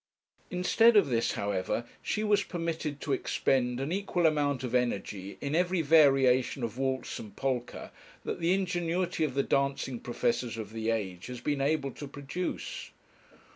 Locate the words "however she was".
1.33-2.41